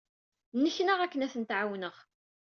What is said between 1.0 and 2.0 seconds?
akken ad tent-ɛawneɣ.